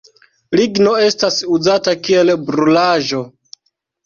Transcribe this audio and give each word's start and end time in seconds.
Ligno 0.59 0.93
estas 1.07 1.37
uzata 1.57 1.95
kiel 2.09 2.33
brulaĵo. 2.49 3.23